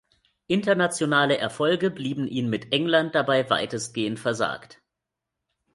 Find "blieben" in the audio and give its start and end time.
1.91-2.25